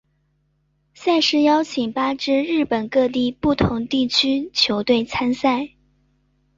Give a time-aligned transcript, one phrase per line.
[0.95, 5.69] 赛事邀请八支日本各地不同地区球队参赛。